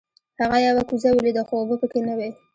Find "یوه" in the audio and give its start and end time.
0.67-0.83